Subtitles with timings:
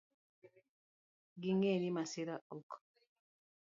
[1.41, 2.69] Ging'e ni masira ok